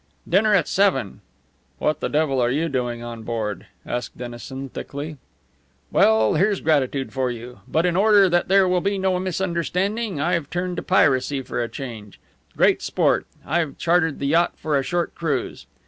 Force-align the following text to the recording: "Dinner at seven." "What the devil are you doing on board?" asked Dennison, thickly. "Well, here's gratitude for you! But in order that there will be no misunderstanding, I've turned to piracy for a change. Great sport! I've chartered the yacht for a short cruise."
"Dinner 0.27 0.55
at 0.55 0.67
seven." 0.67 1.21
"What 1.77 1.99
the 1.99 2.07
devil 2.09 2.41
are 2.41 2.49
you 2.49 2.69
doing 2.69 3.03
on 3.03 3.21
board?" 3.21 3.67
asked 3.85 4.17
Dennison, 4.17 4.67
thickly. 4.67 5.17
"Well, 5.91 6.33
here's 6.33 6.59
gratitude 6.59 7.13
for 7.13 7.29
you! 7.29 7.59
But 7.67 7.85
in 7.85 7.95
order 7.95 8.27
that 8.27 8.47
there 8.47 8.67
will 8.67 8.81
be 8.81 8.97
no 8.97 9.19
misunderstanding, 9.19 10.19
I've 10.19 10.49
turned 10.49 10.77
to 10.77 10.81
piracy 10.81 11.43
for 11.43 11.61
a 11.61 11.69
change. 11.69 12.19
Great 12.57 12.81
sport! 12.81 13.27
I've 13.45 13.77
chartered 13.77 14.17
the 14.17 14.25
yacht 14.25 14.53
for 14.57 14.75
a 14.75 14.81
short 14.81 15.13
cruise." 15.13 15.67